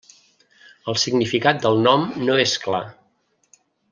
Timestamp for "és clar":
2.47-2.83